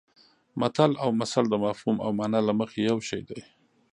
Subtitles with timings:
[0.59, 3.39] متل او مثل د مفهوم او مانا له مخې یو شی دي